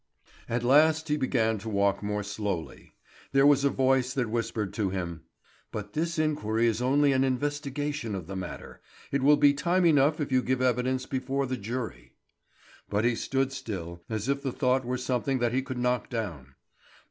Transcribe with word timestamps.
At 0.49 0.63
last 0.63 1.09
he 1.09 1.15
began 1.15 1.59
to 1.59 1.69
walk 1.69 2.01
more 2.01 2.23
slowly. 2.23 2.95
There 3.33 3.45
was 3.45 3.63
a 3.63 3.69
voice 3.69 4.15
that 4.15 4.31
whispered 4.31 4.73
to 4.73 4.89
him: 4.89 5.25
"But 5.71 5.93
this 5.93 6.17
inquiry 6.17 6.65
is 6.65 6.81
only 6.81 7.11
an 7.13 7.23
investigation 7.23 8.15
of 8.15 8.25
the 8.25 8.35
matter. 8.35 8.81
It 9.11 9.21
will 9.21 9.37
be 9.37 9.53
time 9.53 9.85
enough 9.85 10.19
if 10.19 10.31
you 10.31 10.41
give 10.41 10.59
evidence 10.59 11.05
before 11.05 11.45
the 11.45 11.55
jury." 11.55 12.13
But 12.89 13.05
he 13.05 13.13
stood 13.13 13.51
still, 13.51 14.01
as 14.09 14.27
if 14.27 14.41
the 14.41 14.51
thought 14.51 14.85
were 14.85 14.97
something 14.97 15.37
that 15.37 15.53
he 15.53 15.61
could 15.61 15.77
knock 15.77 16.09
down. 16.09 16.55